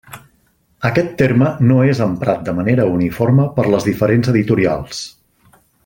[0.89, 5.05] Aquest terme no és emprat de manera uniforme per les diferents editorials.